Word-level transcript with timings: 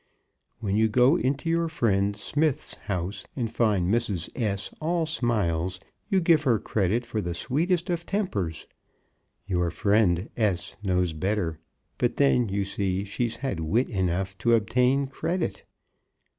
When 0.61 0.75
you 0.75 0.87
go 0.87 1.15
into 1.15 1.47
your 1.47 1.69
friend 1.69 2.17
Smith's 2.17 2.73
house, 2.73 3.23
and 3.35 3.53
find 3.53 3.93
Mrs. 3.93 4.29
S. 4.35 4.73
all 4.81 5.05
smiles, 5.05 5.79
you 6.09 6.19
give 6.19 6.41
her 6.41 6.57
credit 6.57 7.05
for 7.05 7.21
the 7.21 7.35
sweetest 7.35 7.87
of 7.91 8.03
tempers. 8.07 8.65
Your 9.45 9.69
friend 9.69 10.31
S. 10.35 10.75
knows 10.81 11.13
better; 11.13 11.59
but 11.99 12.15
then 12.15 12.49
you 12.49 12.65
see 12.65 13.03
she's 13.03 13.35
had 13.35 13.59
wit 13.59 13.89
enough 13.89 14.35
to 14.39 14.55
obtain 14.55 15.05
credit. 15.05 15.65